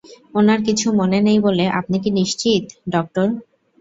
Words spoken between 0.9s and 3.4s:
মনে নেই বলে আপনি কি নিশ্চিত, ডক্টর?